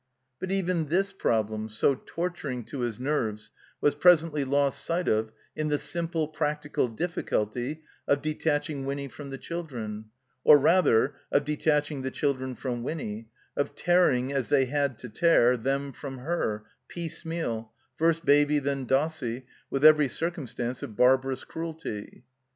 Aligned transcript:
But 0.39 0.51
even 0.51 0.87
this 0.87 1.13
problem, 1.13 1.69
so 1.69 1.93
torturing 1.93 2.63
to 2.63 2.79
his 2.79 2.99
nerves, 2.99 3.51
was 3.81 3.93
presently 3.93 4.43
lost 4.43 4.83
sight 4.83 5.07
of 5.07 5.31
in 5.55 5.67
the 5.67 5.77
simple, 5.77 6.27
practical 6.27 6.87
difficulty 6.87 7.83
of 8.07 8.23
detaching 8.23 8.83
Winny 8.83 9.07
from 9.07 9.29
the 9.29 9.37
children; 9.37 10.05
or 10.43 10.57
rather, 10.57 11.17
of 11.31 11.45
detadiing 11.45 12.01
the 12.01 12.09
children 12.09 12.55
from 12.55 12.81
Winny, 12.81 13.29
of 13.55 13.75
tearing, 13.75 14.33
as 14.33 14.49
they 14.49 14.65
had 14.65 14.97
to 14.97 15.07
tear, 15.07 15.55
them 15.55 15.91
from 15.93 16.17
her, 16.17 16.63
piece 16.87 17.23
meal, 17.23 17.71
first 17.95 18.25
Baby, 18.25 18.57
then 18.57 18.85
Dossie, 18.87 19.45
with 19.69 19.85
every 19.85 20.07
circum 20.07 20.47
stance 20.47 20.81
of 20.81 20.95
barbarous 20.97 21.43
cruelty. 21.43 22.23